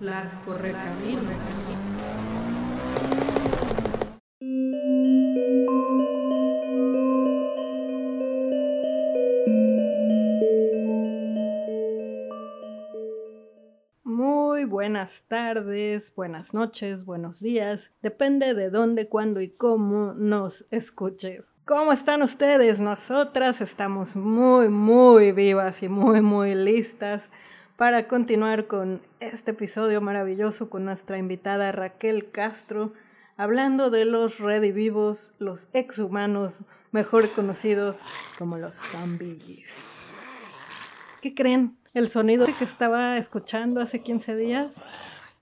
[0.00, 1.24] Las correcaminos.
[14.04, 17.90] Muy buenas tardes, buenas noches, buenos días.
[18.00, 21.56] Depende de dónde, cuándo y cómo nos escuches.
[21.64, 22.78] ¿Cómo están ustedes?
[22.78, 27.30] Nosotras estamos muy, muy vivas y muy, muy listas
[27.78, 32.92] para continuar con este episodio maravilloso con nuestra invitada Raquel Castro,
[33.36, 38.00] hablando de los redivivos, los exhumanos, mejor conocidos
[38.36, 39.70] como los zombies.
[41.22, 41.78] ¿Qué creen?
[41.94, 44.82] El sonido que estaba escuchando hace 15 días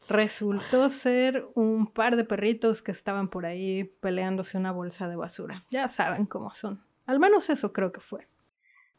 [0.06, 5.64] resultó ser un par de perritos que estaban por ahí peleándose una bolsa de basura.
[5.70, 6.84] Ya saben cómo son.
[7.06, 8.28] Al menos eso creo que fue.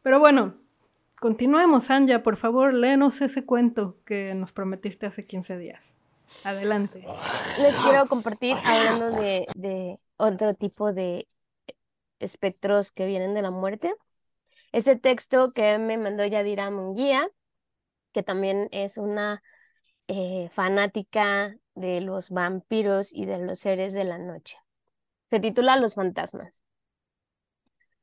[0.02, 0.56] Pero bueno,
[1.20, 2.24] continuemos, Anja.
[2.24, 5.96] Por favor, léenos ese cuento que nos prometiste hace 15 días.
[6.44, 7.06] Adelante.
[7.62, 11.28] Les quiero compartir hablando de, otro tipo de
[12.20, 13.94] espectros que vienen de la muerte.
[14.72, 17.30] Ese texto que me mandó Yadira Munguía
[18.18, 19.44] que también es una
[20.08, 24.58] eh, fanática de los vampiros y de los seres de la noche.
[25.28, 26.64] Se titula Los fantasmas.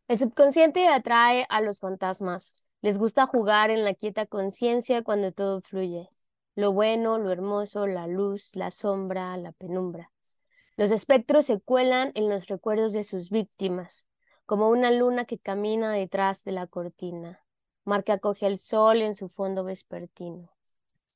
[0.06, 2.63] El subconsciente atrae a los fantasmas.
[2.84, 6.10] Les gusta jugar en la quieta conciencia cuando todo fluye.
[6.54, 10.12] Lo bueno, lo hermoso, la luz, la sombra, la penumbra.
[10.76, 14.10] Los espectros se cuelan en los recuerdos de sus víctimas,
[14.44, 17.42] como una luna que camina detrás de la cortina.
[17.86, 20.50] Marca acoge el sol en su fondo vespertino.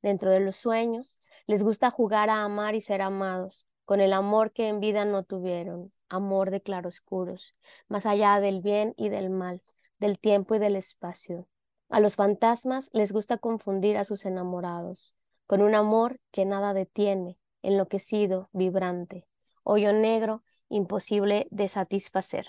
[0.00, 4.52] Dentro de los sueños, les gusta jugar a amar y ser amados, con el amor
[4.52, 7.54] que en vida no tuvieron, amor de claroscuros,
[7.88, 9.60] más allá del bien y del mal,
[9.98, 11.46] del tiempo y del espacio.
[11.88, 15.14] A los fantasmas les gusta confundir a sus enamorados,
[15.46, 19.26] con un amor que nada detiene, enloquecido, vibrante,
[19.62, 22.46] hoyo negro, imposible de satisfacer.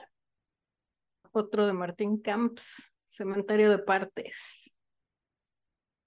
[1.31, 2.91] Otro de Martín Camps.
[3.07, 4.75] Cementerio de partes.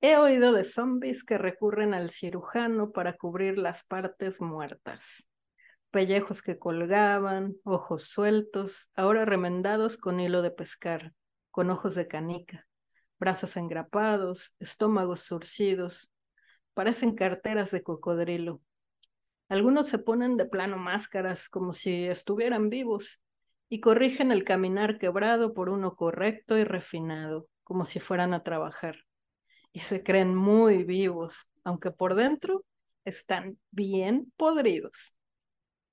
[0.01, 5.29] He oído de zombies que recurren al cirujano para cubrir las partes muertas.
[5.91, 11.13] Pellejos que colgaban, ojos sueltos, ahora remendados con hilo de pescar,
[11.51, 12.67] con ojos de canica,
[13.23, 16.11] brazos engrapados, estómagos surcidos.
[16.75, 18.61] Parecen carteras de cocodrilo.
[19.49, 23.21] Algunos se ponen de plano máscaras como si estuvieran vivos
[23.69, 28.97] y corrigen el caminar quebrado por uno correcto y refinado, como si fueran a trabajar.
[29.73, 32.65] Y se creen muy vivos, aunque por dentro
[33.05, 35.15] están bien podridos.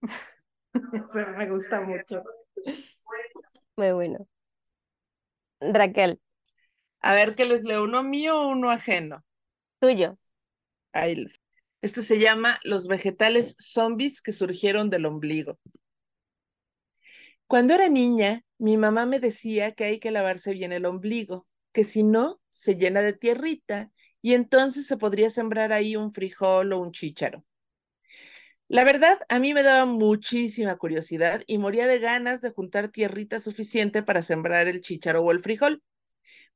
[0.73, 2.23] Eso me gusta mucho.
[3.77, 4.27] Muy bueno.
[5.61, 6.19] Raquel.
[7.01, 7.83] A ver, ¿qué les leo?
[7.83, 9.23] ¿Uno mío o uno ajeno?
[9.79, 10.17] Tuyo.
[10.93, 11.39] Ahí les.
[11.81, 15.59] Este se llama Los vegetales zombies que surgieron del ombligo.
[17.47, 21.83] Cuando era niña, mi mamá me decía que hay que lavarse bien el ombligo, que
[21.83, 26.79] si no, se llena de tierrita y entonces se podría sembrar ahí un frijol o
[26.79, 27.45] un chícharo.
[28.67, 33.39] La verdad, a mí me daba muchísima curiosidad y moría de ganas de juntar tierrita
[33.39, 35.81] suficiente para sembrar el chícharo o el frijol,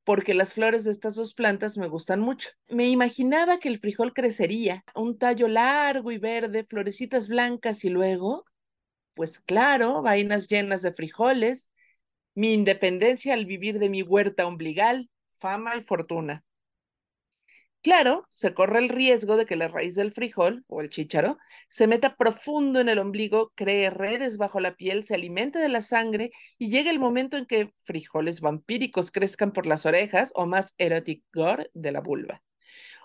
[0.04, 2.50] porque las flores de estas dos plantas me gustan mucho.
[2.68, 8.44] Me imaginaba que el frijol crecería, un tallo largo y verde, florecitas blancas y luego
[9.14, 11.70] pues claro, vainas llenas de frijoles,
[12.34, 16.44] mi independencia al vivir de mi huerta ombligal, fama y fortuna.
[17.84, 21.36] Claro, se corre el riesgo de que la raíz del frijol, o el chícharo,
[21.68, 25.82] se meta profundo en el ombligo, cree redes bajo la piel, se alimente de la
[25.82, 30.74] sangre y llegue el momento en que frijoles vampíricos crezcan por las orejas o más
[30.78, 32.42] erotic gore de la vulva.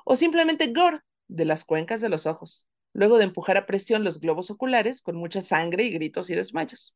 [0.05, 4.19] O simplemente gore de las cuencas de los ojos luego de empujar a presión los
[4.19, 6.95] globos oculares con mucha sangre y gritos y desmayos.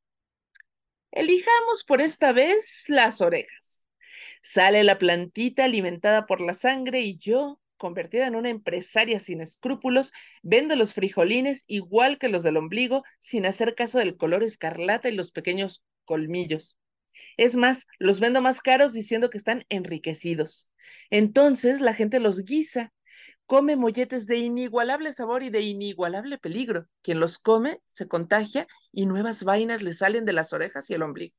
[1.11, 3.83] Elijamos por esta vez las orejas.
[4.41, 10.13] Sale la plantita alimentada por la sangre y yo, convertida en una empresaria sin escrúpulos,
[10.41, 15.15] vendo los frijolines igual que los del ombligo, sin hacer caso del color escarlata y
[15.17, 16.77] los pequeños colmillos.
[17.35, 20.69] Es más, los vendo más caros diciendo que están enriquecidos.
[21.09, 22.93] Entonces la gente los guisa
[23.47, 26.87] come molletes de inigualable sabor y de inigualable peligro.
[27.01, 31.03] Quien los come se contagia y nuevas vainas le salen de las orejas y el
[31.03, 31.35] ombligo.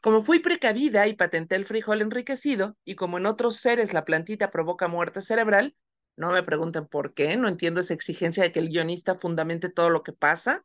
[0.00, 4.50] Como fui precavida y patenté el frijol enriquecido, y como en otros seres la plantita
[4.50, 5.76] provoca muerte cerebral,
[6.16, 9.90] no me pregunten por qué, no entiendo esa exigencia de que el guionista fundamente todo
[9.90, 10.64] lo que pasa.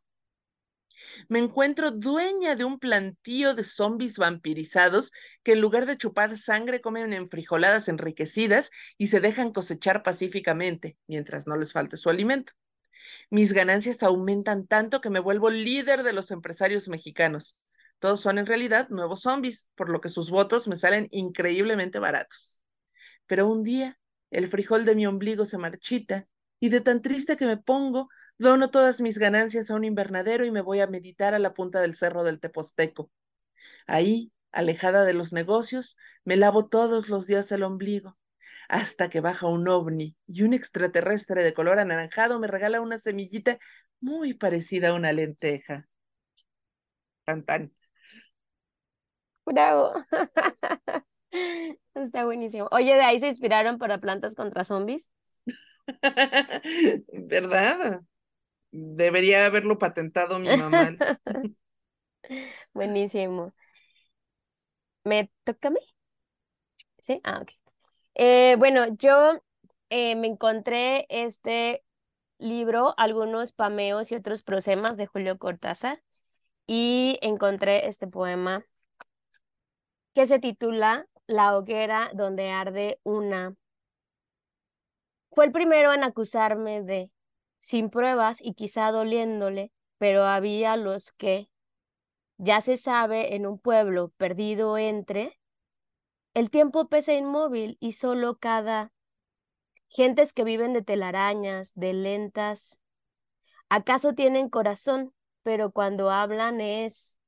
[1.28, 5.12] Me encuentro dueña de un plantío de zombies vampirizados
[5.42, 11.46] que en lugar de chupar sangre comen enfrijoladas enriquecidas y se dejan cosechar pacíficamente, mientras
[11.46, 12.52] no les falte su alimento.
[13.30, 17.56] Mis ganancias aumentan tanto que me vuelvo líder de los empresarios mexicanos.
[18.02, 22.60] Todos son en realidad nuevos zombies, por lo que sus votos me salen increíblemente baratos.
[23.28, 23.96] Pero un día
[24.32, 26.26] el frijol de mi ombligo se marchita
[26.58, 28.08] y de tan triste que me pongo,
[28.38, 31.80] dono todas mis ganancias a un invernadero y me voy a meditar a la punta
[31.80, 33.12] del cerro del Teposteco.
[33.86, 38.18] Ahí, alejada de los negocios, me lavo todos los días el ombligo,
[38.68, 43.60] hasta que baja un ovni y un extraterrestre de color anaranjado me regala una semillita
[44.00, 45.88] muy parecida a una lenteja.
[47.24, 47.72] Tan tan.
[49.44, 49.92] Bravo.
[51.94, 52.68] Está buenísimo.
[52.70, 55.08] Oye, ¿de ahí se inspiraron para plantas contra zombies?
[57.12, 58.02] ¿Verdad?
[58.70, 60.94] Debería haberlo patentado mi mamá.
[62.72, 63.52] Buenísimo.
[65.04, 65.80] ¿Me toca a mí?
[67.00, 67.50] Sí, ah, ok.
[68.14, 69.40] Eh, bueno, yo
[69.90, 71.84] eh, me encontré este
[72.38, 76.02] libro, algunos pameos y otros prosemas de Julio Cortázar,
[76.66, 78.64] y encontré este poema
[80.14, 83.54] que se titula La hoguera donde arde una.
[85.30, 87.10] Fue el primero en acusarme de,
[87.58, 91.48] sin pruebas y quizá doliéndole, pero había los que,
[92.36, 95.38] ya se sabe, en un pueblo perdido entre,
[96.34, 98.92] el tiempo pesa inmóvil y solo cada
[99.88, 102.80] gentes que viven de telarañas, de lentas,
[103.68, 107.18] acaso tienen corazón, pero cuando hablan es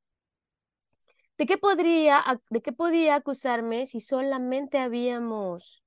[1.36, 5.84] ¿De qué podría, de qué podía acusarme si solamente habíamos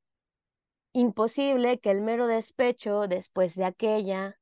[0.94, 4.39] imposible que el mero despecho después de aquella,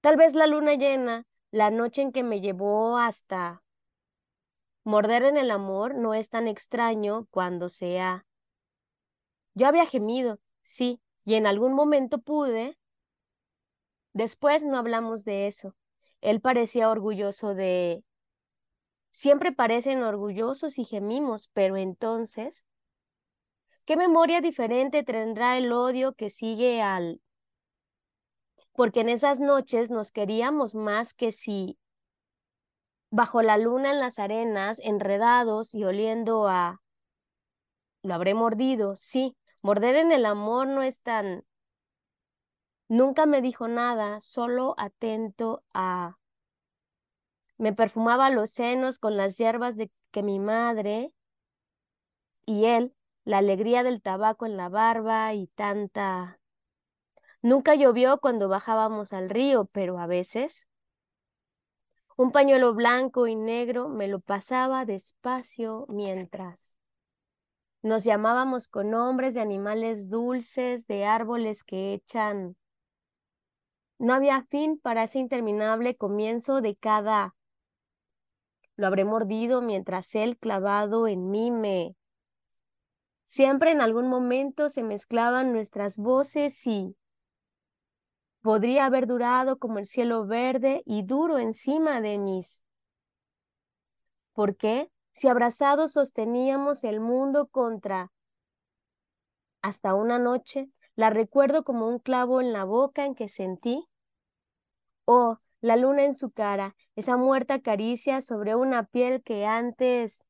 [0.00, 3.62] tal vez la luna llena, la noche en que me llevó hasta
[4.84, 8.26] morder en el amor no es tan extraño cuando sea.
[9.54, 12.76] Yo había gemido, sí, y en algún momento pude.
[14.12, 15.74] Después no hablamos de eso.
[16.20, 18.04] Él parecía orgulloso de
[19.16, 22.66] siempre parecen orgullosos y gemimos, pero entonces,
[23.86, 27.22] ¿qué memoria diferente tendrá el odio que sigue al...
[28.74, 31.78] Porque en esas noches nos queríamos más que si
[33.10, 36.82] bajo la luna en las arenas, enredados y oliendo a...
[38.02, 41.42] Lo habré mordido, sí, morder en el amor no es tan...
[42.88, 46.18] Nunca me dijo nada, solo atento a
[47.58, 51.12] me perfumaba los senos con las hierbas de que mi madre
[52.44, 52.94] y él,
[53.24, 56.38] la alegría del tabaco en la barba y tanta...
[57.42, 60.68] Nunca llovió cuando bajábamos al río, pero a veces
[62.16, 66.76] un pañuelo blanco y negro me lo pasaba despacio mientras
[67.86, 72.56] nos llamábamos con nombres de animales dulces, de árboles que echan.
[73.98, 77.35] No había fin para ese interminable comienzo de cada
[78.76, 81.96] lo habré mordido mientras él clavado en mí me...
[83.24, 86.96] Siempre en algún momento se mezclaban nuestras voces y
[88.40, 92.64] podría haber durado como el cielo verde y duro encima de mis.
[94.32, 94.92] ¿Por qué?
[95.12, 98.12] Si abrazados sosteníamos el mundo contra...
[99.62, 103.88] Hasta una noche la recuerdo como un clavo en la boca en que sentí.
[105.06, 110.24] Oh, la luna en su cara, esa muerta caricia sobre una piel que antes...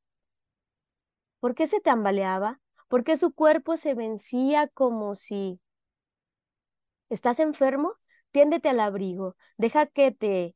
[1.39, 2.59] ¿Por qué se tambaleaba?
[2.87, 5.59] ¿Por qué su cuerpo se vencía como si...
[7.09, 7.93] ¿Estás enfermo?
[8.31, 10.55] Tiéndete al abrigo, deja que te...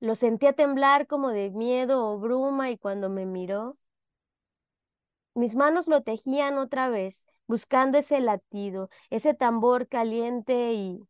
[0.00, 3.78] Lo sentía temblar como de miedo o bruma y cuando me miró,
[5.34, 11.00] mis manos lo tejían otra vez, buscando ese latido, ese tambor caliente y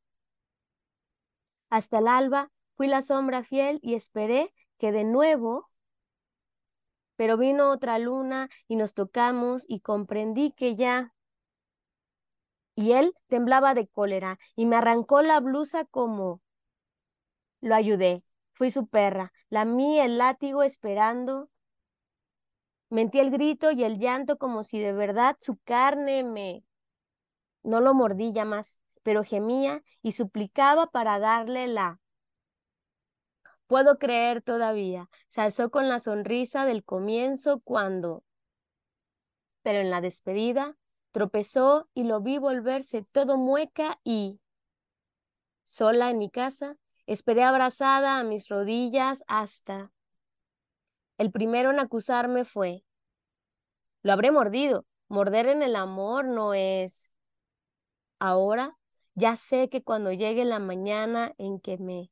[1.75, 5.69] hasta el alba fui la sombra fiel y esperé que de nuevo,
[7.17, 11.13] pero vino otra luna y nos tocamos y comprendí que ya...
[12.77, 16.41] Y él temblaba de cólera y me arrancó la blusa como...
[17.61, 21.51] Lo ayudé, fui su perra, la mí el látigo esperando.
[22.89, 26.63] Mentí el grito y el llanto como si de verdad su carne me...
[27.65, 32.01] No lo mordí ya más pero gemía y suplicaba para darle la...
[33.69, 38.25] Puedo creer todavía, se alzó con la sonrisa del comienzo cuando...
[39.63, 40.77] Pero en la despedida
[41.13, 44.41] tropezó y lo vi volverse todo mueca y...
[45.63, 49.93] Sola en mi casa, Esperé abrazada a mis rodillas hasta...
[51.19, 52.83] El primero en acusarme fue,
[54.03, 54.85] lo habré mordido.
[55.09, 57.13] Morder en el amor no es...
[58.19, 58.77] Ahora
[59.15, 62.11] ya sé que cuando llegue la mañana en que me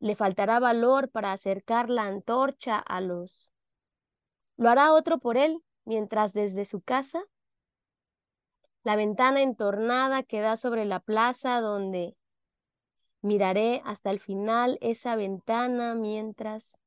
[0.00, 3.52] le faltará valor para acercar la antorcha a los...
[4.56, 7.24] Lo hará otro por él, mientras desde su casa
[8.84, 12.16] la ventana entornada que da sobre la plaza donde
[13.20, 16.78] miraré hasta el final esa ventana mientras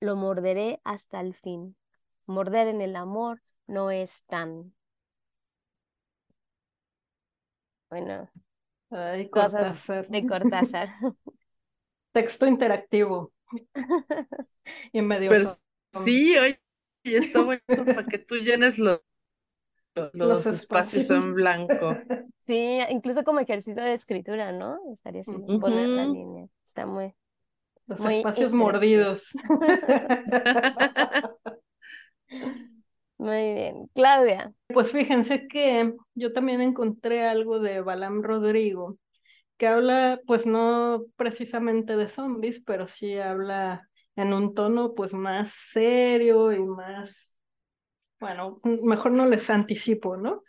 [0.00, 1.76] lo morderé hasta el fin.
[2.26, 4.74] Morder en el amor no es tan...
[7.92, 8.30] Bueno,
[8.90, 10.06] Ay, cosas Cortázar.
[10.08, 10.88] de Cortázar.
[12.12, 13.32] Texto interactivo.
[14.92, 15.30] y medio.
[15.30, 15.44] Pero
[15.92, 16.60] som- sí, oye,
[17.04, 19.02] está bueno eso para que tú llenes los,
[19.94, 21.10] los, Los espacios espacios.
[21.10, 21.98] en blanco.
[22.40, 24.78] Sí, incluso como ejercicio de escritura, ¿no?
[24.92, 26.46] Estaría así, poner la línea.
[26.64, 27.14] Está muy...
[27.86, 29.26] Los Muy espacios mordidos.
[33.22, 33.86] Muy bien.
[33.94, 34.52] Claudia.
[34.66, 38.98] Pues fíjense que yo también encontré algo de Balam Rodrigo,
[39.58, 45.52] que habla, pues no precisamente de zombies, pero sí habla en un tono pues más
[45.52, 47.32] serio y más,
[48.20, 50.42] bueno, mejor no les anticipo, ¿no?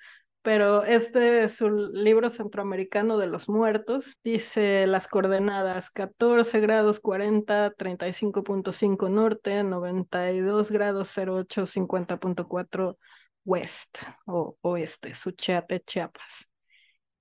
[0.44, 4.18] Pero este es su libro centroamericano de los muertos.
[4.26, 12.98] Dice las coordenadas 14 grados 40, 35.5 norte, 92 grados 08, 50.4
[13.46, 16.50] west o oeste, Suchiate, Chiapas.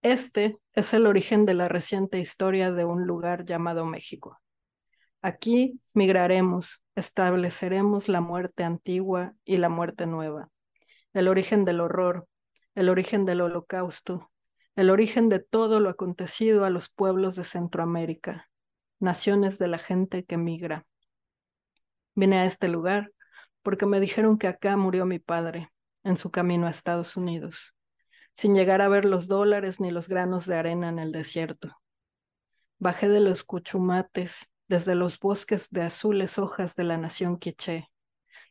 [0.02, 4.41] Este es el origen de la reciente historia de un lugar llamado México.
[5.21, 10.49] Aquí migraremos, estableceremos la muerte antigua y la muerte nueva,
[11.12, 12.26] el origen del horror,
[12.75, 14.31] el origen del holocausto,
[14.76, 18.50] el origen de todo lo acontecido a los pueblos de Centroamérica,
[18.99, 20.87] naciones de la gente que migra.
[22.14, 23.12] Vine a este lugar
[23.62, 25.71] porque me dijeron que acá murió mi padre,
[26.05, 27.75] en su camino a Estados Unidos,
[28.35, 31.76] sin llegar a ver los dólares ni los granos de arena en el desierto.
[32.79, 37.91] Bajé de los cuchumates, desde los bosques de azules hojas de la nación quiché,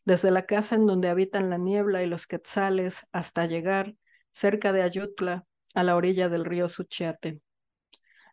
[0.06, 3.96] desde la casa en donde habitan la niebla y los quetzales, hasta llegar,
[4.32, 7.42] cerca de Ayutla, a la orilla del río Suchiate.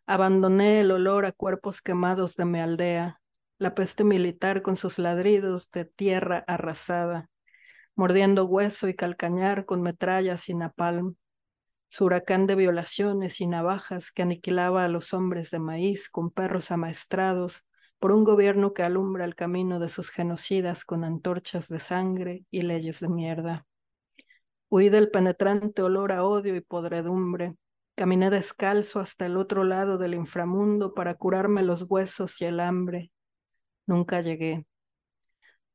[0.06, 3.20] Abandoné el olor a cuerpos quemados de mi aldea,
[3.58, 7.28] la peste militar con sus ladridos de tierra arrasada,
[7.94, 11.16] mordiendo hueso y calcañar con metrallas y napalm,
[11.88, 16.70] su huracán de violaciones y navajas que aniquilaba a los hombres de maíz con perros
[16.70, 17.64] amaestrados
[17.98, 22.62] por un gobierno que alumbra el camino de sus genocidas con antorchas de sangre y
[22.62, 23.67] leyes de mierda.
[24.70, 27.54] Huí del penetrante olor a odio y podredumbre.
[27.94, 33.10] Caminé descalzo hasta el otro lado del inframundo para curarme los huesos y el hambre.
[33.86, 34.66] Nunca llegué.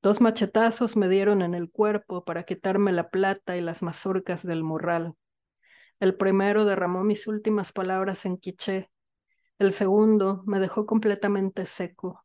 [0.03, 4.62] Dos machetazos me dieron en el cuerpo para quitarme la plata y las mazorcas del
[4.62, 5.15] morral.
[6.00, 8.91] El primero derramó mis últimas palabras en quiché.
[9.57, 12.23] El segundo me dejó completamente seco,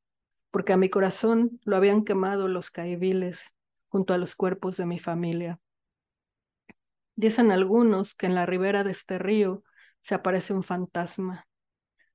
[0.50, 3.54] porque a mi corazón lo habían quemado los caibiles
[3.88, 5.60] junto a los cuerpos de mi familia.
[7.18, 9.64] Dicen algunos que en la ribera de este río
[10.00, 11.48] se aparece un fantasma,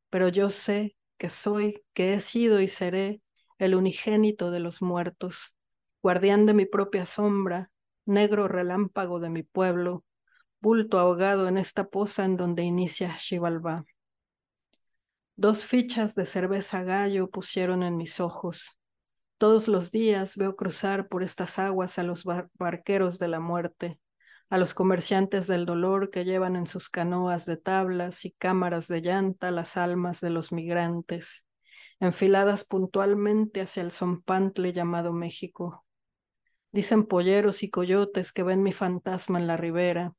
[0.10, 3.22] pero yo sé que soy, que he sido y seré
[3.58, 5.58] el unigénito de los muertos,
[6.02, 7.70] guardián de mi propia sombra,
[8.06, 10.06] negro relámpago de mi pueblo,
[10.62, 13.84] bulto ahogado en esta poza en donde inicia Xibalbá.
[15.36, 18.80] Dos fichas de cerveza gallo pusieron en mis ojos.
[19.38, 24.00] Todos los días veo cruzar por estas aguas a los bar barqueros de la muerte,
[24.50, 29.02] a los comerciantes del dolor que llevan en sus canoas de tablas y cámaras de
[29.02, 31.46] llanta las almas de los migrantes,
[32.00, 35.86] enfiladas puntualmente hacia el zompantle llamado México.
[36.72, 40.14] Dicen polleros y coyotes que ven mi fantasma en la ribera,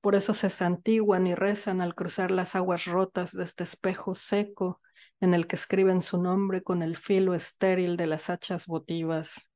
[0.00, 4.80] por eso se santiguan y rezan al cruzar las aguas rotas de este espejo seco
[5.20, 9.50] en el que escriben su nombre con el filo estéril de las hachas votivas.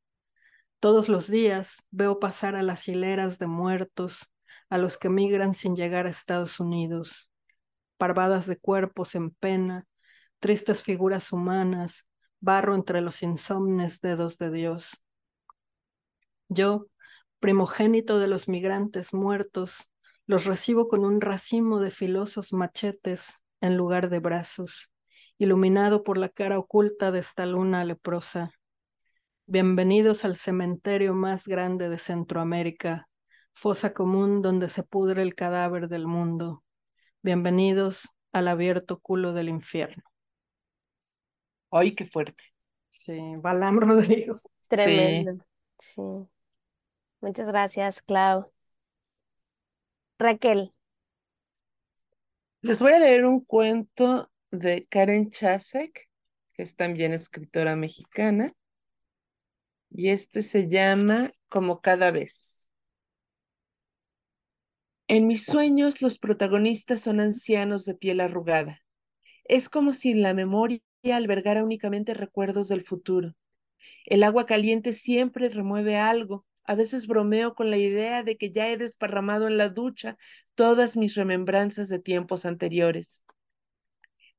[0.81, 4.31] Todos los días veo pasar a las hileras de muertos,
[4.71, 7.31] a los que migran sin llegar a Estados Unidos,
[7.99, 9.87] parvadas de cuerpos en pena,
[10.39, 12.07] tristes figuras humanas,
[12.41, 14.97] barro entre los insomnes dedos de Dios.
[16.49, 16.87] Yo,
[17.41, 19.91] primogénito de los migrantes muertos,
[20.25, 24.91] los recibo con un racimo de filosos machetes en lugar de brazos,
[25.37, 28.55] iluminado por la cara oculta de esta luna leprosa.
[29.52, 33.09] Bienvenidos al cementerio más grande de Centroamérica,
[33.52, 36.62] fosa común donde se pudre el cadáver del mundo.
[37.21, 40.04] Bienvenidos al abierto culo del infierno.
[41.73, 42.45] Ay, qué fuerte.
[42.90, 44.38] Sí, Balam Rodrigo.
[44.69, 45.45] Tremendo.
[45.76, 46.00] Sí.
[47.21, 48.47] Muchas gracias, Clau.
[50.21, 50.73] Raquel.
[52.62, 56.09] Les voy a leer un cuento de Karen Chasek,
[56.52, 58.54] que es también escritora mexicana.
[59.91, 62.69] Y este se llama Como cada vez.
[65.09, 68.81] En mis sueños los protagonistas son ancianos de piel arrugada.
[69.45, 70.81] Es como si la memoria
[71.13, 73.35] albergara únicamente recuerdos del futuro.
[74.07, 76.47] El agua caliente siempre remueve algo.
[76.65, 80.17] A veces bromeo con la idea de que ya he desparramado en la ducha
[80.55, 83.25] todas mis remembranzas de tiempos anteriores.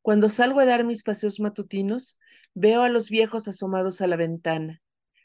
[0.02, 2.18] Cuando salgo a dar mis paseos matutinos,
[2.54, 4.81] veo a los viejos asomados a la ventana.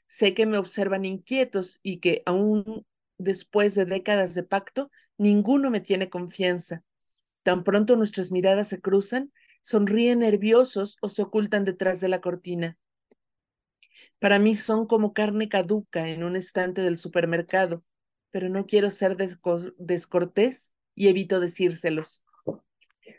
[0.09, 2.87] Sé que me observan inquietos y que, aún
[3.19, 6.83] después de décadas de pacto, ninguno me tiene confianza.
[7.43, 9.33] Tan pronto nuestras miradas se cruzan,
[9.63, 12.79] sonríen nerviosos o se ocultan detrás de la cortina.
[14.19, 17.85] Para mí son como carne caduca en un estante del supermercado,
[18.31, 22.25] pero no quiero ser descortés y evito decírselos.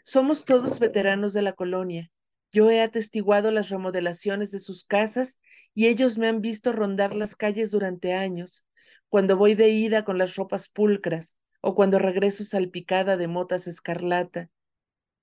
[0.04, 2.12] Somos todos veteranos de la colonia.
[2.52, 5.40] Yo he atestiguado las remodelaciones de sus casas
[5.74, 8.66] y ellos me han visto rondar las calles durante años,
[9.10, 14.50] cuando voy de ida con las ropas pulcras o cuando regreso salpicada de motas escarlata,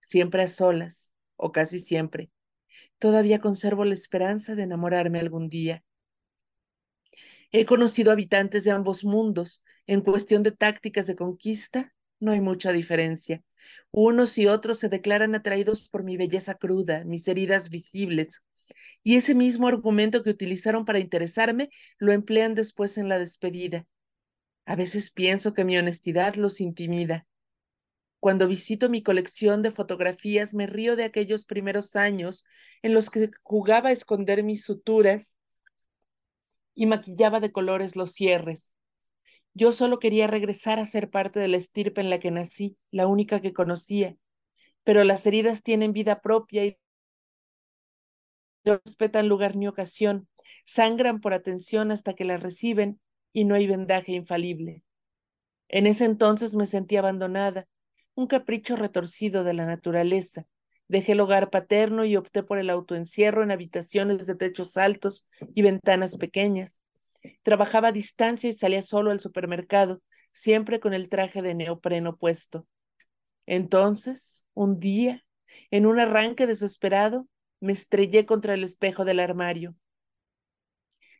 [0.00, 2.30] siempre a solas, o casi siempre.
[2.98, 5.84] Todavía conservo la esperanza de enamorarme algún día.
[7.52, 9.62] He conocido habitantes de ambos mundos.
[9.86, 13.42] En cuestión de tácticas de conquista, no hay mucha diferencia.
[13.90, 18.42] Unos y otros se declaran atraídos por mi belleza cruda, mis heridas visibles.
[19.02, 23.86] Y ese mismo argumento que utilizaron para interesarme lo emplean después en la despedida.
[24.66, 27.26] A veces pienso que mi honestidad los intimida.
[28.18, 32.44] Cuando visito mi colección de fotografías me río de aquellos primeros años
[32.82, 35.34] en los que jugaba a esconder mis suturas
[36.74, 38.73] y maquillaba de colores los cierres.
[39.54, 43.06] Yo solo quería regresar a ser parte de la estirpe en la que nací, la
[43.06, 44.16] única que conocía.
[44.84, 46.78] Pero las heridas tienen vida propia y
[48.64, 50.28] no respetan lugar ni ocasión,
[50.64, 53.00] sangran por atención hasta que la reciben
[53.32, 54.84] y no hay vendaje infalible.
[55.68, 57.66] En ese entonces me sentí abandonada,
[58.14, 60.46] un capricho retorcido de la naturaleza.
[60.88, 65.62] Dejé el hogar paterno y opté por el autoencierro en habitaciones de techos altos y
[65.62, 66.83] ventanas pequeñas.
[67.42, 72.66] Trabajaba a distancia y salía solo al supermercado, siempre con el traje de neopreno puesto.
[73.46, 75.24] Entonces, un día,
[75.70, 77.28] en un arranque desesperado,
[77.60, 79.74] me estrellé contra el espejo del armario.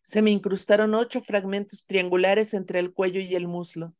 [0.02, 3.94] Se me incrustaron ocho fragmentos triangulares entre el cuello y el muslo.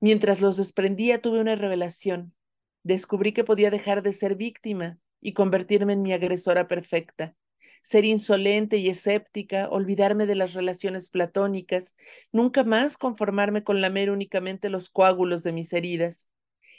[0.00, 2.34] Mientras los desprendía tuve una revelación.
[2.82, 7.36] Descubrí que podía dejar de ser víctima y convertirme en mi agresora perfecta.
[7.84, 11.94] Ser insolente y escéptica, olvidarme de las relaciones platónicas,
[12.32, 16.30] nunca más conformarme con lamer únicamente los coágulos de mis heridas,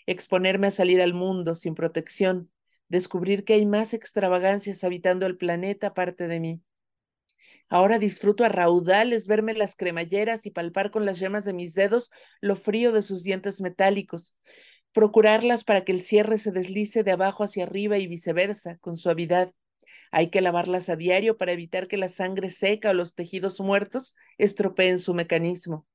[0.07, 2.51] exponerme a salir al mundo sin protección,
[2.89, 6.61] descubrir que hay más extravagancias habitando el planeta aparte de mí.
[7.69, 12.09] Ahora disfruto a raudales verme las cremalleras y palpar con las yemas de mis dedos
[12.41, 14.35] lo frío de sus dientes metálicos,
[14.91, 19.53] procurarlas para que el cierre se deslice de abajo hacia arriba y viceversa, con suavidad.
[20.17, 24.15] Hay que lavarlas a diario para evitar que la sangre seca o los tejidos muertos
[24.37, 25.85] estropeen su mecanismo.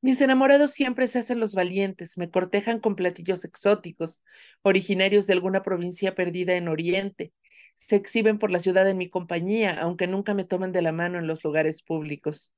[0.00, 4.22] Mis enamorados siempre se hacen los valientes, me cortejan con platillos exóticos,
[4.62, 7.34] originarios de alguna provincia perdida en Oriente,
[7.74, 11.18] se exhiben por la ciudad en mi compañía, aunque nunca me toman de la mano
[11.18, 12.54] en los lugares públicos.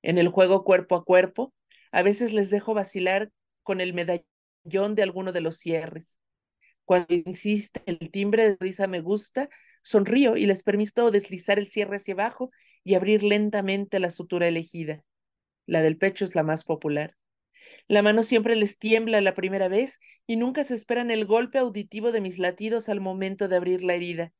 [0.00, 1.52] En el juego cuerpo a cuerpo,
[1.92, 3.30] a veces les dejo vacilar
[3.62, 6.18] con el medallón de alguno de los cierres.
[6.86, 9.50] Cuando insiste el timbre de risa me gusta,
[9.86, 12.50] sonrío y les permito deslizar el cierre hacia abajo
[12.84, 15.02] y abrir lentamente la sutura elegida.
[15.66, 17.16] La del pecho es la más popular.
[17.88, 22.12] La mano siempre les tiembla la primera vez y nunca se esperan el golpe auditivo
[22.12, 24.32] de mis latidos al momento de abrir la herida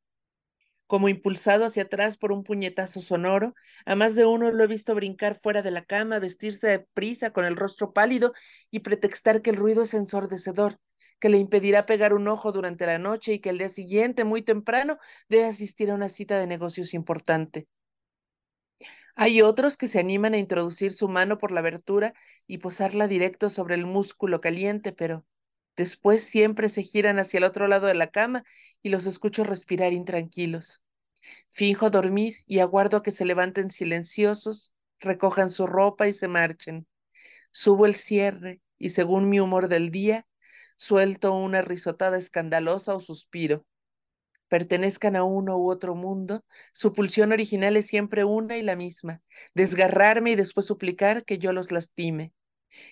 [0.87, 3.55] como impulsado hacia atrás por un puñetazo sonoro.
[3.85, 7.31] A más de uno lo he visto brincar fuera de la cama, vestirse de prisa
[7.33, 8.33] con el rostro pálido
[8.71, 10.79] y pretextar que el ruido es ensordecedor,
[11.21, 14.43] que le impedirá pegar un ojo durante la noche y que el día siguiente, muy
[14.43, 14.99] temprano,
[15.29, 17.69] debe asistir a una cita de negocios importante.
[19.15, 22.13] Hay otros que se animan a introducir su mano por la abertura
[22.47, 25.25] y posarla directo sobre el músculo caliente, pero
[25.77, 28.45] Después siempre se giran hacia el otro lado de la cama
[28.83, 30.83] y los escucho respirar intranquilos.
[31.51, 36.87] Finjo dormir y aguardo a que se levanten silenciosos, recojan su ropa y se marchen.
[37.51, 40.27] Subo el cierre y según mi humor del día,
[40.77, 43.65] suelto una risotada escandalosa o suspiro.
[44.49, 49.21] pertenezcan a uno u otro mundo, su pulsión original es siempre una y la misma,
[49.55, 52.33] desgarrarme y después suplicar que yo los lastime.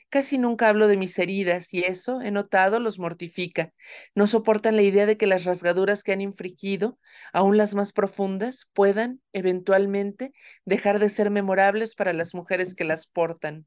[0.09, 3.73] Casi nunca hablo de mis heridas y eso, he notado, los mortifica.
[4.15, 6.99] No soportan la idea de que las rasgaduras que han infligido,
[7.33, 10.33] aun las más profundas, puedan, eventualmente,
[10.65, 13.67] dejar de ser memorables para las mujeres que las portan.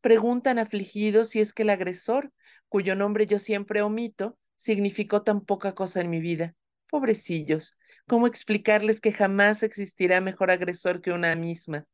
[0.00, 2.32] Preguntan afligidos si es que el agresor,
[2.72, 6.54] cuyo nombre yo siempre omito, significó tan poca cosa en mi vida.
[6.88, 7.76] Pobrecillos,
[8.08, 11.84] ¿cómo explicarles que jamás existirá mejor agresor que una misma?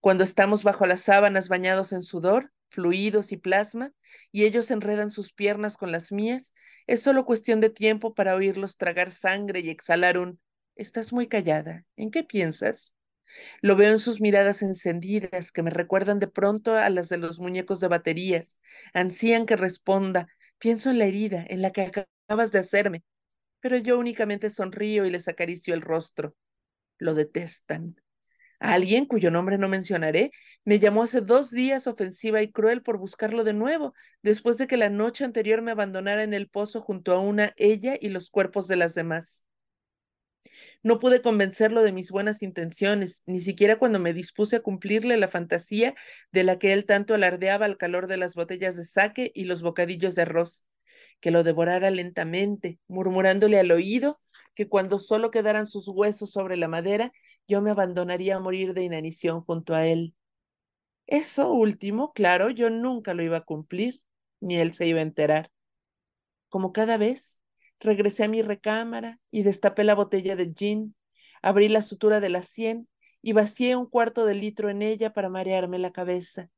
[0.00, 3.92] Cuando estamos bajo las sábanas bañados en sudor, fluidos y plasma,
[4.32, 6.54] y ellos enredan sus piernas con las mías,
[6.86, 10.40] es solo cuestión de tiempo para oírlos tragar sangre y exhalar un
[10.74, 11.84] Estás muy callada.
[11.96, 12.95] ¿En qué piensas?
[13.62, 17.38] Lo veo en sus miradas encendidas que me recuerdan de pronto a las de los
[17.40, 18.60] muñecos de baterías.
[18.94, 20.28] Ansían que responda.
[20.58, 21.82] Pienso en la herida, en la que
[22.28, 23.02] acabas de hacerme
[23.60, 26.36] pero yo únicamente sonrío y les acaricio el rostro.
[26.98, 27.96] Lo detestan.
[28.60, 30.32] Alguien, cuyo nombre no mencionaré,
[30.64, 34.76] me llamó hace dos días ofensiva y cruel por buscarlo de nuevo, después de que
[34.78, 38.68] la noche anterior me abandonara en el pozo junto a una ella y los cuerpos
[38.68, 39.45] de las demás.
[40.82, 45.28] No pude convencerlo de mis buenas intenciones, ni siquiera cuando me dispuse a cumplirle la
[45.28, 45.94] fantasía
[46.32, 49.62] de la que él tanto alardeaba al calor de las botellas de saque y los
[49.62, 50.64] bocadillos de arroz
[51.20, 54.20] que lo devorara lentamente, murmurándole al oído
[54.54, 57.12] que cuando solo quedaran sus huesos sobre la madera,
[57.46, 60.14] yo me abandonaría a morir de inanición junto a él.
[61.06, 64.02] Eso último, claro, yo nunca lo iba a cumplir,
[64.40, 65.50] ni él se iba a enterar.
[66.48, 67.42] Como cada vez,
[67.80, 70.94] regresé a mi recámara y destapé la botella de gin,
[71.42, 72.88] abrí la sutura de la sien
[73.22, 76.48] y vacié un cuarto de litro en ella para marearme la cabeza.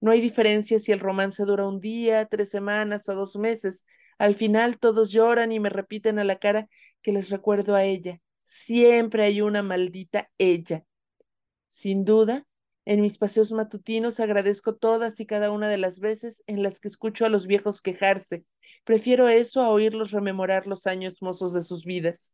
[0.00, 3.84] No hay diferencia si el romance dura un día, tres semanas o dos meses.
[4.18, 6.68] Al final todos lloran y me repiten a la cara
[7.02, 8.20] que les recuerdo a ella.
[8.44, 10.84] Siempre hay una maldita ella.
[11.68, 12.46] Sin duda,
[12.86, 16.88] en mis paseos matutinos agradezco todas y cada una de las veces en las que
[16.88, 18.46] escucho a los viejos quejarse.
[18.84, 22.32] Prefiero eso a oírlos rememorar los años mozos de sus vidas.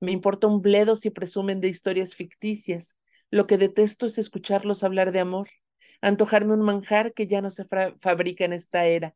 [0.00, 2.96] Me importa un bledo si presumen de historias ficticias.
[3.30, 5.48] Lo que detesto es escucharlos hablar de amor
[6.00, 9.14] antojarme un manjar que ya no se fabrica en esta era.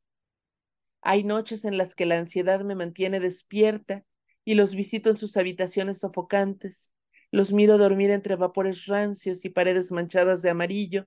[1.03, 4.05] Hay noches en las que la ansiedad me mantiene despierta
[4.44, 6.92] y los visito en sus habitaciones sofocantes.
[7.35, 11.07] Los miro dormir entre vapores rancios y paredes manchadas de amarillo.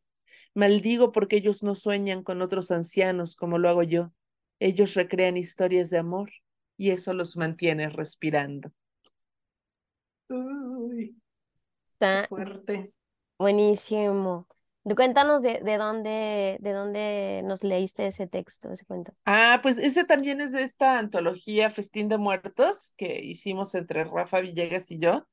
[0.55, 4.13] Maldigo porque ellos no sueñan con otros ancianos como lo hago yo.
[4.59, 6.31] Ellos recrean historias de amor
[6.77, 8.71] y eso los mantiene respirando.
[10.29, 11.15] Uy,
[11.89, 12.93] Está fuerte.
[13.37, 14.47] buenísimo.
[14.95, 19.13] Cuéntanos de, de dónde, de dónde nos leíste ese texto, ese cuento.
[19.25, 24.39] Ah, pues ese también es de esta antología Festín de Muertos que hicimos entre Rafa
[24.39, 25.27] Villegas y yo.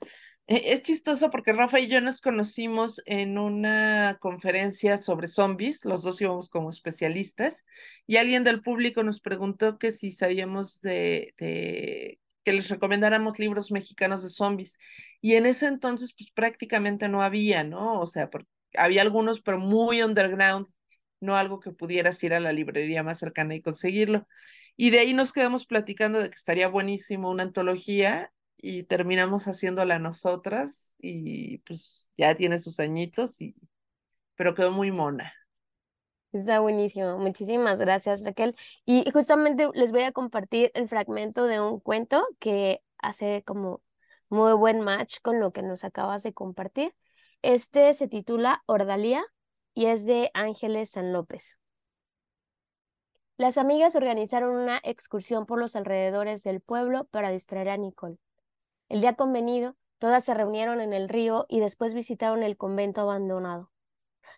[0.47, 6.03] E, es chistoso porque Rafa y yo nos conocimos en una conferencia sobre zombies, los
[6.03, 7.65] dos íbamos como especialistas,
[8.07, 13.73] y alguien del público nos preguntó que si sabíamos de, de que les recomendáramos libros
[13.73, 14.79] mexicanos de zombies.
[15.21, 18.01] Y en ese entonces, pues prácticamente no había, ¿no?
[18.01, 20.67] O sea, porque había algunos, pero muy underground,
[21.21, 24.29] no algo que pudieras ir a la librería más cercana y conseguirlo.
[24.77, 28.33] Y de ahí nos quedamos platicando de que estaría buenísimo una antología
[28.67, 33.55] y terminamos haciéndola nosotras y pues ya tiene sus añitos, y,
[34.37, 35.35] pero quedó muy mona.
[36.33, 37.19] Está buenísimo.
[37.19, 38.57] Muchísimas gracias, Raquel.
[38.87, 43.83] Y justamente les voy a compartir el fragmento de un cuento que hace como
[44.31, 46.95] muy buen match con lo que nos acabas de compartir.
[47.43, 49.23] Este se titula Ordalía
[49.75, 51.59] y es de Ángeles San López.
[53.37, 58.17] Las amigas organizaron una excursión por los alrededores del pueblo para distraer a Nicole.
[58.89, 63.71] El día convenido, todas se reunieron en el río y después visitaron el convento abandonado.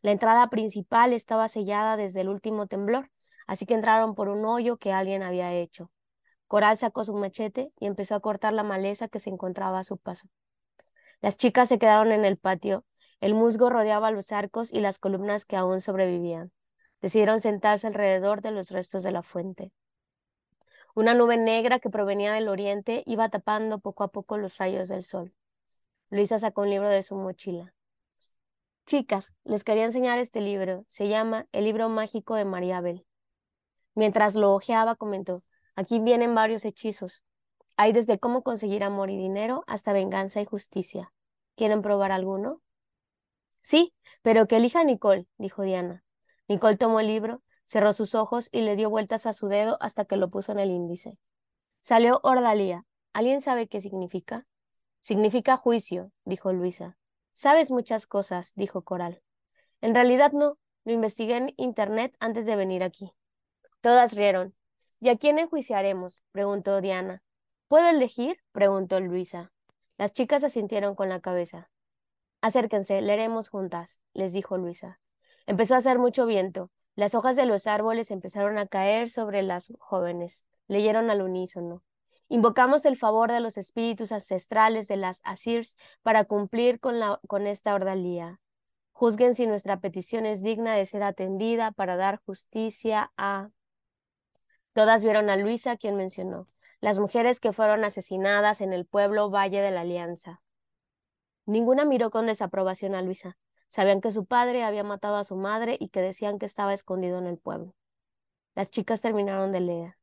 [0.03, 3.11] La entrada principal estaba sellada desde el último temblor,
[3.47, 5.91] así que entraron por un hoyo que alguien había hecho.
[6.47, 9.97] Coral sacó su machete y empezó a cortar la maleza que se encontraba a su
[9.97, 10.29] paso.
[11.21, 12.85] Las chicas se quedaron en el patio
[13.21, 16.53] el musgo rodeaba los arcos y las columnas que aún sobrevivían.
[17.01, 19.73] Decidieron sentarse alrededor de los restos de la fuente.
[20.97, 25.05] Una nube negra que provenía del oriente iba tapando poco a poco los rayos del
[25.05, 25.35] sol.
[26.09, 27.75] Luisa sacó un libro de su mochila.
[28.87, 30.87] Chicas, les quería enseñar este libro.
[30.89, 33.05] Se llama El libro mágico de Mariabel.
[33.95, 37.23] Mientras lo hojeaba, comentó, aquí vienen varios hechizos.
[37.77, 41.13] Hay desde cómo conseguir amor y dinero hasta venganza y justicia.
[41.57, 42.63] ¿Quieren probar alguno?
[43.61, 46.03] Sí, pero que elija Nicole, dijo Diana.
[46.49, 50.07] Nicole tomó el libro, cerró sus ojos y le dio vueltas a su dedo hasta
[50.07, 51.19] que lo puso en el índice.
[51.81, 54.47] Salió Ordalía, ¿Alguien sabe qué significa?
[55.01, 56.99] Significa juicio, dijo Luisa.
[57.33, 59.23] Sabes muchas cosas, dijo Coral.
[59.81, 63.15] En realidad no, lo investigué en internet antes de venir aquí.
[63.81, 64.55] Todas rieron.
[65.01, 66.25] ¿Y a quién enjuiciaremos?
[66.31, 67.23] preguntó Diana.
[67.69, 68.37] ¿Puedo elegir?
[68.53, 69.51] preguntó Luisa.
[69.97, 71.71] Las chicas asintieron con la cabeza.
[72.43, 75.01] Acérquense, leeremos juntas, les dijo Luisa.
[75.47, 76.71] Empezó a hacer mucho viento.
[76.97, 80.47] Las hojas de los árboles empezaron a caer sobre las jóvenes.
[80.67, 81.85] Leyeron al unísono.
[82.29, 87.47] Invocamos el favor de los espíritus ancestrales de las Asirs para cumplir con, la, con
[87.47, 88.41] esta ordalía.
[88.93, 93.51] Juzguen si nuestra petición es digna de ser atendida para dar justicia a...
[94.73, 96.49] Todas vieron a Luisa, quien mencionó,
[96.81, 100.41] las mujeres que fueron asesinadas en el pueblo Valle de la Alianza.
[101.45, 103.37] Ninguna miró con desaprobación a Luisa.
[103.77, 107.19] Sabían que su padre había matado a su madre y que decían que estaba escondido
[107.19, 107.75] en el pueblo.
[108.55, 109.99] Las chicas terminaron de leer.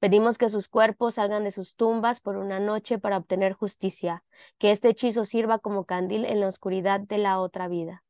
[0.00, 4.24] Pedimos que sus cuerpos salgan de sus tumbas por una noche para obtener justicia,
[4.58, 8.02] que este hechizo sirva como candil en la oscuridad de la otra vida.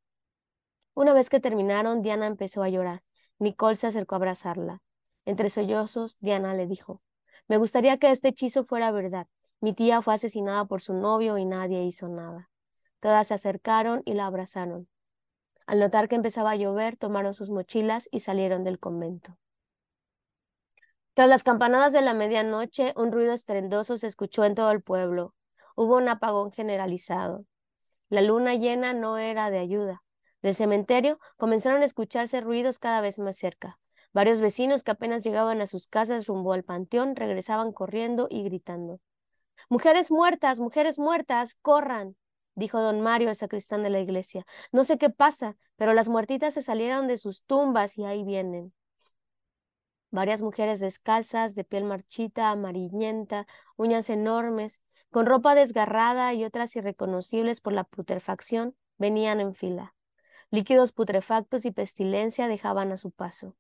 [0.95, 3.03] Una vez que terminaron, Diana empezó a llorar.
[3.38, 4.81] Nicole se acercó a abrazarla.
[5.27, 7.03] Entre sollozos, Diana le dijo,
[7.47, 9.27] Me gustaría que este hechizo fuera verdad.
[9.61, 12.49] Mi tía fue asesinada por su novio y nadie hizo nada.
[13.01, 14.88] Todas se acercaron y la abrazaron.
[15.66, 19.38] Al notar que empezaba a llover, tomaron sus mochilas y salieron del convento.
[21.14, 25.35] Tras las campanadas de la medianoche, un ruido estrendoso se escuchó en todo el pueblo.
[25.77, 27.44] Hubo un apagón generalizado.
[28.09, 30.03] La luna llena no era de ayuda.
[30.42, 33.79] Del cementerio comenzaron a escucharse ruidos cada vez más cerca.
[34.12, 39.00] Varios vecinos que apenas llegaban a sus casas rumbo al panteón regresaban corriendo y gritando.
[39.68, 42.16] Mujeres muertas, mujeres muertas, corran,
[42.55, 44.47] dijo don Mario, el sacristán de la iglesia.
[44.73, 48.73] No sé qué pasa, pero las muertitas se salieron de sus tumbas y ahí vienen.
[50.11, 57.61] Varias mujeres descalzas, de piel marchita, amarillenta, uñas enormes, con ropa desgarrada y otras irreconocibles
[57.61, 59.95] por la putrefacción, venían en fila.
[60.51, 63.57] Líquidos putrefactos y pestilencia dejaban a su paso.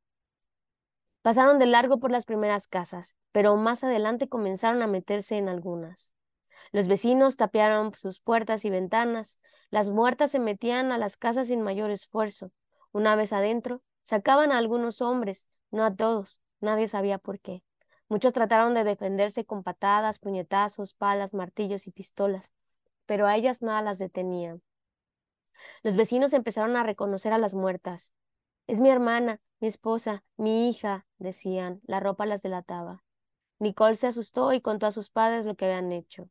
[1.22, 6.14] Pasaron de largo por las primeras casas, pero más adelante comenzaron a meterse en algunas.
[6.74, 9.38] Los vecinos tapiaron sus puertas y ventanas.
[9.70, 12.50] Las muertas se metían a las casas sin mayor esfuerzo.
[12.90, 16.40] Una vez adentro, sacaban a algunos hombres, no a todos.
[16.58, 17.62] Nadie sabía por qué.
[18.08, 22.52] Muchos trataron de defenderse con patadas, puñetazos, palas, martillos y pistolas,
[23.06, 24.58] pero a ellas nada las detenía.
[25.84, 28.12] Los vecinos empezaron a reconocer a las muertas.
[28.66, 31.82] Es mi hermana, mi esposa, mi hija, decían.
[31.84, 33.04] La ropa las delataba.
[33.60, 36.28] Nicole se asustó y contó a sus padres lo que habían hecho.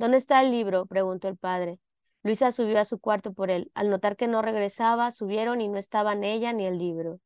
[0.00, 0.86] ¿Dónde está el libro?
[0.86, 1.78] preguntó el padre.
[2.22, 3.70] Luisa subió a su cuarto por él.
[3.74, 7.20] Al notar que no regresaba, subieron y no estaban ella ni el libro.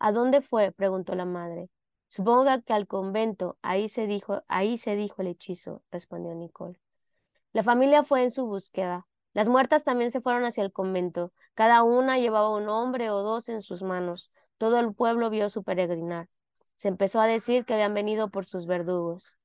[0.00, 0.72] ¿A dónde fue?
[0.72, 1.70] preguntó la madre.
[2.08, 3.58] Supongo que al convento.
[3.62, 6.80] Ahí se dijo, ahí se dijo el hechizo, respondió Nicole.
[7.52, 9.06] La familia fue en su búsqueda.
[9.32, 11.32] Las muertas también se fueron hacia el convento.
[11.54, 14.32] Cada una llevaba un hombre o dos en sus manos.
[14.58, 16.28] Todo el pueblo vio su peregrinar.
[16.74, 19.36] Se empezó a decir que habían venido por sus verdugos.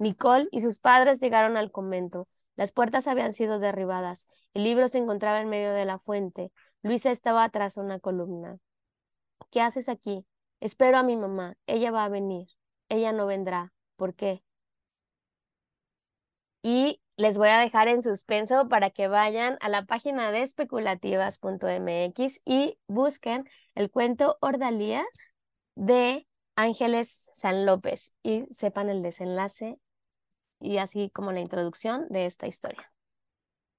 [0.00, 2.26] Nicole y sus padres llegaron al convento.
[2.56, 4.26] Las puertas habían sido derribadas.
[4.54, 6.50] El libro se encontraba en medio de la fuente.
[6.82, 8.58] Luisa estaba tras una columna.
[9.50, 10.24] ¿Qué haces aquí?
[10.60, 11.56] Espero a mi mamá.
[11.66, 12.48] Ella va a venir.
[12.88, 13.72] Ella no vendrá.
[13.96, 14.42] ¿Por qué?
[16.62, 22.40] Y les voy a dejar en suspenso para que vayan a la página de especulativas.mx
[22.46, 25.04] y busquen el cuento Ordalía
[25.74, 29.78] de Ángeles San López y sepan el desenlace
[30.60, 32.92] y así como la introducción de esta historia.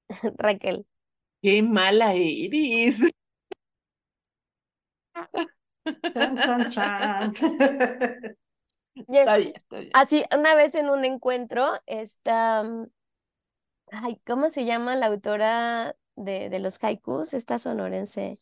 [0.37, 0.85] Raquel.
[1.41, 2.99] Qué mala eres.
[6.13, 6.37] Chan,
[6.71, 7.33] chan, chan.
[9.07, 9.91] Está bien, está bien.
[9.93, 12.63] Así, una vez en un encuentro, esta
[13.91, 17.33] Ay, ¿cómo se llama la autora de, de los haikus?
[17.33, 18.39] Esta sonorense.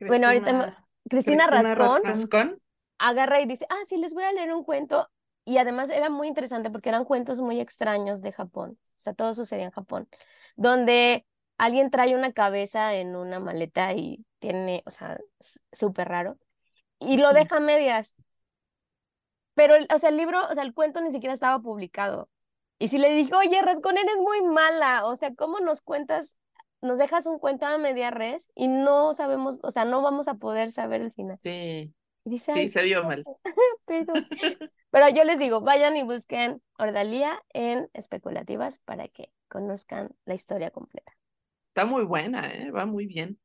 [0.00, 2.02] Bueno, ahorita Cristina, Rascón.
[2.04, 2.60] ¿Rascón?
[2.98, 5.08] agarra y dice, ah, sí, les voy a leer un cuento.
[5.46, 8.78] Y además era muy interesante porque eran cuentos muy extraños de Japón.
[8.98, 10.08] O sea, todo sucedía en Japón.
[10.56, 11.26] Donde
[11.58, 15.18] alguien trae una cabeza en una maleta y tiene, o sea,
[15.72, 16.38] súper raro.
[17.00, 18.16] Y lo deja a medias.
[19.54, 22.28] Pero, el- o sea, el libro, o sea, el cuento ni siquiera estaba publicado.
[22.78, 26.36] Y si le dije, oye, Rascón, eres muy mala, o sea, ¿cómo nos cuentas,
[26.82, 30.34] nos dejas un cuento a media res y no sabemos, o sea, no vamos a
[30.34, 31.40] poder saber el final?
[31.42, 31.94] Sí,
[32.30, 33.24] dice, sí, "Ay, se vio mal.
[33.86, 34.26] perdón".
[34.90, 40.70] Pero yo les digo, vayan y busquen Ordalía en especulativas para que conozcan la historia
[40.70, 41.12] completa.
[41.68, 42.70] Está muy buena, ¿eh?
[42.70, 43.38] Va muy bien.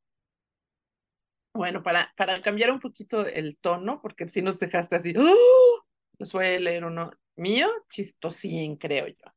[1.54, 5.84] Bueno, para, para cambiar un poquito el tono, porque si nos dejaste así, ¡oh!
[6.17, 9.34] les voy a leer uno Mío, chistosín, creo yo.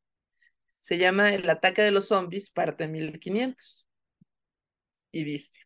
[0.79, 3.89] Se llama El ataque de los zombies, parte 1500.
[5.13, 5.61] Y dice,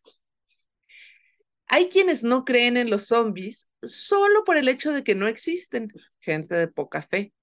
[1.67, 5.91] hay quienes no creen en los zombies solo por el hecho de que no existen,
[6.19, 7.33] gente de poca fe.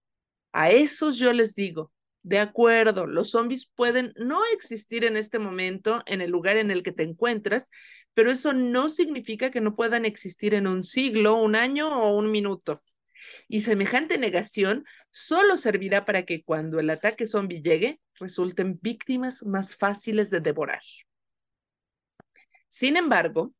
[0.52, 6.02] A esos yo les digo, de acuerdo, los zombies pueden no existir en este momento
[6.06, 7.70] en el lugar en el que te encuentras,
[8.14, 12.30] pero eso no significa que no puedan existir en un siglo, un año o un
[12.30, 12.82] minuto.
[13.48, 19.76] Y semejante negación solo servirá para que cuando el ataque zombie llegue, resulten víctimas más
[19.76, 20.82] fáciles de devorar.
[22.68, 23.54] Sin embargo,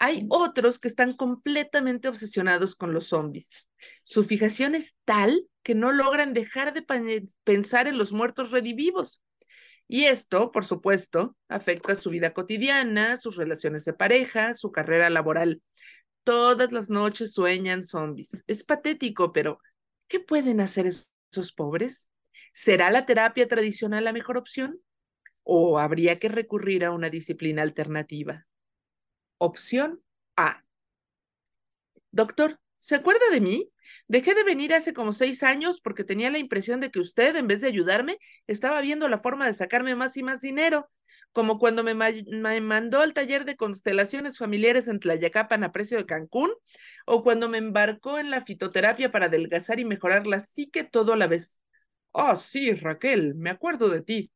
[0.00, 3.68] hay otros que están completamente obsesionados con los zombies.
[4.04, 6.86] Su fijación es tal que no logran dejar de
[7.42, 9.22] pensar en los muertos redivivos.
[9.88, 15.62] Y esto, por supuesto, afecta su vida cotidiana, sus relaciones de pareja, su carrera laboral.
[16.22, 18.44] Todas las noches sueñan zombies.
[18.46, 19.58] Es patético, pero
[20.06, 22.08] ¿qué pueden hacer esos pobres?
[22.52, 24.80] ¿Será la terapia tradicional la mejor opción?
[25.42, 28.47] ¿O habría que recurrir a una disciplina alternativa?
[29.38, 30.02] Opción
[30.36, 30.64] A.
[32.10, 33.70] Doctor, ¿se acuerda de mí?
[34.08, 37.46] Dejé de venir hace como seis años porque tenía la impresión de que usted, en
[37.46, 40.90] vez de ayudarme, estaba viendo la forma de sacarme más y más dinero,
[41.32, 41.94] como cuando me,
[42.60, 46.50] mandó al taller de constelaciones familiares en Tlayacapan a precio de Cancún,
[47.06, 51.16] o cuando me embarcó en la fitoterapia para adelgazar y mejorar la psique todo a
[51.16, 51.60] la vez.
[52.12, 54.32] Oh, sí, Raquel, me acuerdo de ti.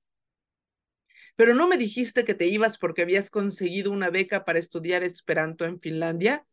[1.36, 5.64] Pero no me dijiste que te ibas porque habías conseguido una beca para estudiar Esperanto
[5.64, 6.44] en Finlandia.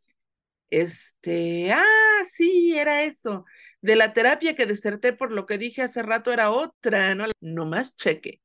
[0.70, 3.46] Este, ah, sí, era eso.
[3.82, 7.26] De la terapia que deserté por lo que dije hace rato era otra, ¿no?
[7.40, 8.42] No más cheque.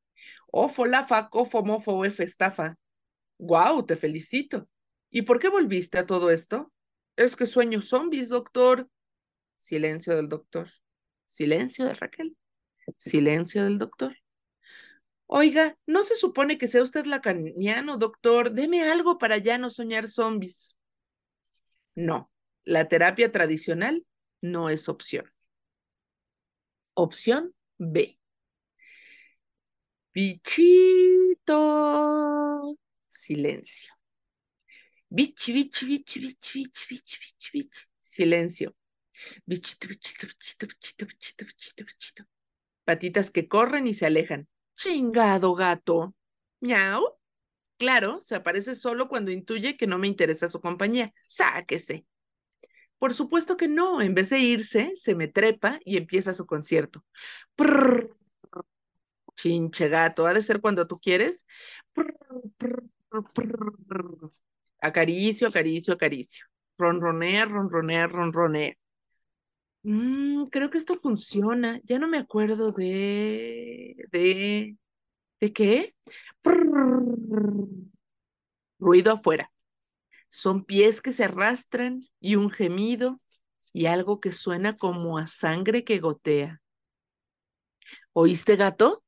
[0.51, 2.77] Ofo, lafa, cofo, mofo, f, estafa.
[3.39, 4.69] Guau, te felicito.
[5.11, 6.73] ¿Y por qué volviste a todo esto?
[7.17, 8.89] Es que sueño zombies, doctor.
[9.59, 10.71] Silencio del doctor.
[11.27, 12.37] Silencio de Raquel.
[12.99, 14.17] Silencio del doctor.
[15.37, 18.53] Oiga, ¿no se supone que sea usted lacaniano, doctor?
[18.53, 20.77] Deme algo para ya no soñar zombies.
[21.97, 22.31] No,
[22.63, 24.07] la terapia tradicional
[24.41, 25.29] no es opción.
[26.95, 28.17] Opción B.
[30.13, 31.57] Bichito.
[33.09, 33.93] Silencio.
[35.09, 37.81] Bichi, bichi, bichi, bichi, bichi, bichi, bichi, bichi.
[38.03, 38.77] Silencio.
[39.45, 42.25] Bichito, bichito, bichito, bichito, bichito, bichito, bichito.
[42.85, 44.47] Patitas que corren y se alejan.
[44.77, 46.15] Chingado gato.
[46.61, 47.19] Miau.
[47.77, 51.13] Claro, se aparece solo cuando intuye que no me interesa su compañía.
[51.27, 52.07] Sáquese.
[52.99, 54.01] Por supuesto que no.
[54.01, 57.05] En vez de irse, se me trepa y empieza su concierto.
[57.57, 58.17] Prrr,
[59.37, 60.27] chinche gato.
[60.27, 61.45] Ha de ser cuando tú quieres.
[64.81, 66.47] acaricio, acaricio, acaricio.
[66.79, 68.75] Ronronea, ronronea, ronronea.
[69.85, 71.81] Mm, creo que esto funciona.
[71.85, 73.97] Ya no me acuerdo de...
[74.11, 74.77] ¿De,
[75.41, 75.95] ¿de qué?
[78.79, 79.51] Ruido afuera.
[80.29, 83.17] Son pies que se arrastran y un gemido
[83.73, 86.61] y algo que suena como a sangre que gotea.
[88.13, 89.05] ¿Oíste, gato?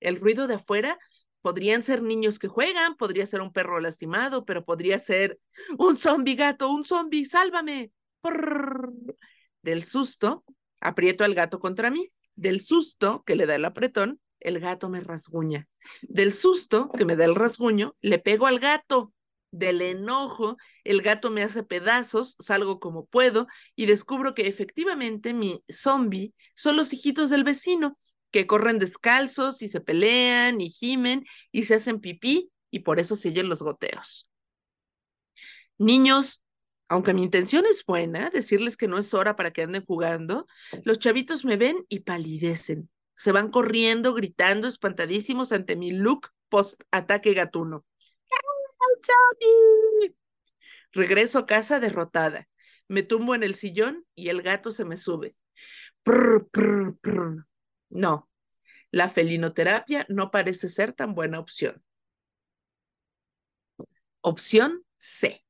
[0.00, 0.98] El ruido de afuera
[1.42, 5.40] podrían ser niños que juegan, podría ser un perro lastimado, pero podría ser
[5.78, 7.93] un zombi gato, un zombi, sálvame.
[9.62, 10.44] Del susto,
[10.80, 12.10] aprieto al gato contra mí.
[12.36, 15.68] Del susto que le da el apretón, el gato me rasguña.
[16.02, 19.12] Del susto que me da el rasguño, le pego al gato.
[19.50, 25.62] Del enojo, el gato me hace pedazos, salgo como puedo y descubro que efectivamente mi
[25.70, 27.96] zombie son los hijitos del vecino,
[28.32, 33.14] que corren descalzos y se pelean y gimen y se hacen pipí y por eso
[33.14, 34.28] se oyen los goteos.
[35.78, 36.43] Niños,
[36.88, 40.46] aunque mi intención es buena, decirles que no es hora para que anden jugando,
[40.84, 42.90] los chavitos me ven y palidecen.
[43.16, 47.84] Se van corriendo, gritando, espantadísimos ante mi look post-ataque gatuno.
[50.92, 52.48] Regreso a casa derrotada.
[52.88, 55.36] Me tumbo en el sillón y el gato se me sube.
[57.88, 58.28] No,
[58.90, 61.82] la felinoterapia no parece ser tan buena opción.
[64.20, 65.43] Opción C.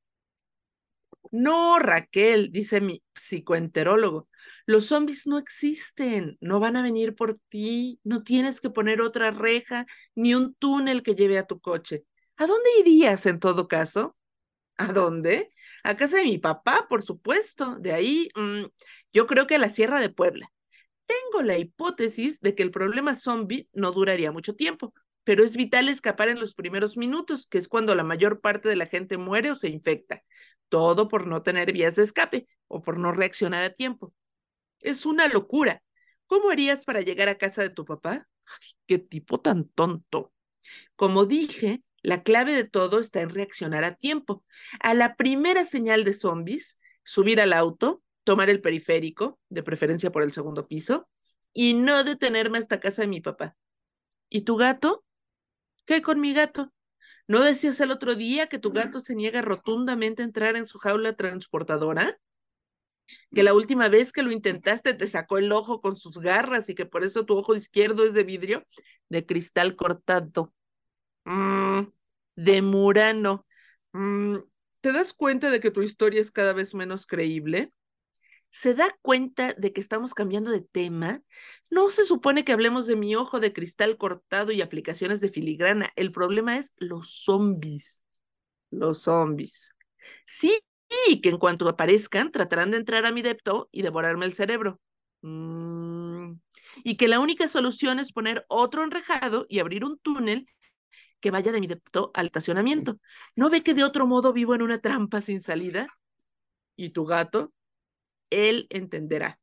[1.35, 4.29] No, Raquel, dice mi psicoenterólogo,
[4.67, 9.33] los zombies no existen, no van a venir por ti, no tienes que poner otra
[9.33, 12.05] reja ni un túnel que lleve a tu coche.
[12.37, 14.17] ¿A dónde irías en todo caso?
[14.77, 15.51] ¿A dónde?
[15.83, 17.77] A casa de mi papá, por supuesto.
[17.81, 18.67] De ahí, mm,
[19.13, 20.49] yo creo que a la Sierra de Puebla.
[21.07, 25.89] Tengo la hipótesis de que el problema zombie no duraría mucho tiempo, pero es vital
[25.89, 29.51] escapar en los primeros minutos, que es cuando la mayor parte de la gente muere
[29.51, 30.23] o se infecta.
[30.69, 34.13] Todo por no tener vías de escape o por no reaccionar a tiempo.
[34.81, 35.83] Es una locura.
[36.27, 38.27] ¿Cómo harías para llegar a casa de tu papá?
[38.87, 40.33] qué tipo tan tonto.
[40.97, 44.45] Como dije, la clave de todo está en reaccionar a tiempo.
[44.81, 50.23] A la primera señal de zombies, subir al auto, tomar el periférico, de preferencia por
[50.23, 51.09] el segundo piso,
[51.53, 53.57] y no detenerme hasta casa de mi papá.
[54.29, 55.05] ¿Y tu gato?
[55.85, 56.73] ¿Qué con mi gato?
[57.27, 60.79] ¿No decías el otro día que tu gato se niega rotundamente a entrar en su
[60.79, 62.19] jaula transportadora?
[63.35, 66.75] que la última vez que lo intentaste te sacó el ojo con sus garras y
[66.75, 68.65] que por eso tu ojo izquierdo es de vidrio,
[69.09, 70.53] de cristal cortado.
[71.25, 71.83] Mm,
[72.37, 73.47] de Murano.
[73.93, 74.39] Mm,
[74.81, 77.73] ¿Te das cuenta de que tu historia es cada vez menos creíble?
[78.55, 81.21] ¿Se da cuenta de que estamos cambiando de tema?
[81.73, 85.91] No se supone que hablemos de mi ojo de cristal cortado y aplicaciones de filigrana.
[85.97, 88.05] El problema es los zombies.
[88.71, 89.75] Los zombies.
[90.25, 90.63] Sí,
[91.21, 94.81] que en cuanto aparezcan tratarán de entrar a mi depto y devorarme el cerebro.
[95.23, 96.35] Mm,
[96.85, 100.47] y que la única solución es poner otro enrejado y abrir un túnel
[101.19, 103.01] que vaya de mi depto al estacionamiento.
[103.35, 105.89] ¿No ve que de otro modo vivo en una trampa sin salida?
[106.77, 107.53] ¿Y tu gato?
[108.31, 109.39] Él entenderá.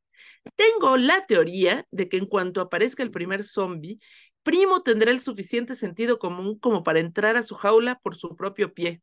[0.56, 4.00] Tengo la teoría de que en cuanto aparezca el primer zombie,
[4.44, 8.74] Primo tendrá el suficiente sentido común como para entrar a su jaula por su propio
[8.74, 9.02] pie.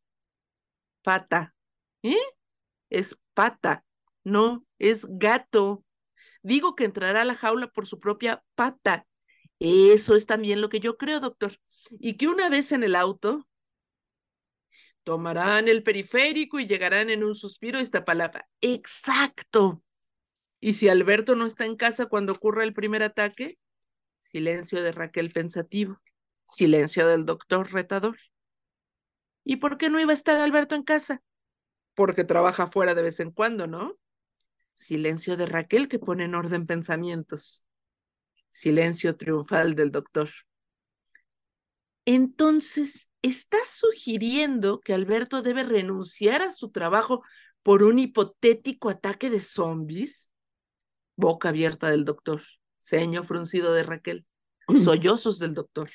[1.01, 1.55] Pata.
[2.03, 2.17] ¿Eh?
[2.89, 3.85] es pata,
[4.23, 5.83] no, es gato.
[6.41, 9.05] Digo que entrará a la jaula por su propia pata.
[9.59, 11.57] Eso es también lo que yo creo, doctor.
[11.91, 13.47] Y que una vez en el auto,
[15.09, 18.47] tomarán el periférico y llegarán en un suspiro a esta palabra.
[18.61, 19.81] Exacto.
[20.59, 23.57] Y si Alberto no está en casa cuando ocurra el primer ataque,
[24.19, 25.99] silencio de Raquel pensativo,
[26.45, 28.17] silencio del doctor retador.
[29.43, 31.23] ¿Y por qué no iba a estar Alberto en casa?
[31.99, 33.97] porque trabaja fuera de vez en cuando, ¿no?
[34.73, 37.65] Silencio de Raquel que pone en orden pensamientos.
[38.47, 40.29] Silencio triunfal del doctor.
[42.11, 47.21] Entonces, ¿estás sugiriendo que Alberto debe renunciar a su trabajo
[47.61, 50.31] por un hipotético ataque de zombies?
[51.15, 52.41] Boca abierta del doctor,
[52.79, 54.25] ceño fruncido de Raquel,
[54.83, 55.91] sollozos del doctor.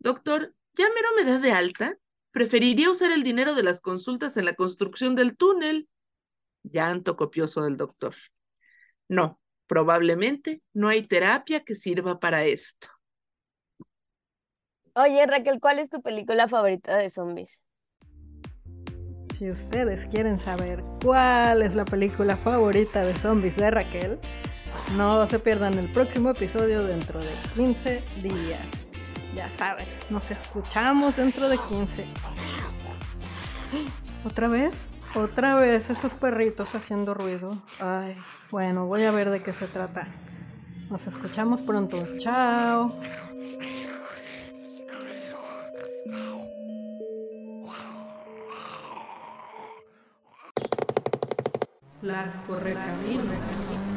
[0.00, 1.96] Doctor, ¿ya mero me da de alta?
[2.30, 5.88] Preferiría usar el dinero de las consultas en la construcción del túnel.
[6.62, 8.14] Llanto copioso del doctor.
[9.08, 12.88] No, probablemente no hay terapia que sirva para esto.
[14.94, 17.62] Oye, Raquel, ¿cuál es tu película favorita de zombies?
[19.34, 24.20] Si ustedes quieren saber cuál es la película favorita de zombies de Raquel,
[24.94, 28.86] no se pierdan el próximo episodio dentro de 15 días.
[29.34, 32.04] Ya saben, nos escuchamos dentro de 15.
[34.26, 34.92] ¿Otra vez?
[35.14, 37.56] Otra vez esos perritos haciendo ruido.
[37.80, 38.14] Ay,
[38.50, 40.06] bueno, voy a ver de qué se trata.
[40.90, 42.06] Nos escuchamos pronto.
[42.18, 42.94] Chao.
[52.02, 53.91] Las correcaminos.